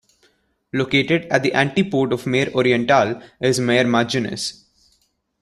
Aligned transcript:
Located 0.73 1.25
at 1.27 1.43
the 1.43 1.53
antipode 1.53 2.11
of 2.11 2.25
Mare 2.25 2.47
Orientale 2.55 3.21
is 3.39 3.59
Mare 3.59 3.83
Marginis. 3.85 4.63